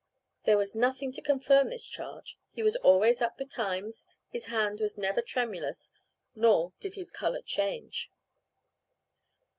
[0.45, 4.97] There was nothing to confirm this charge; he was always up betimes, his hand was
[4.97, 5.91] never tremulous,
[6.33, 8.09] nor did his colour change.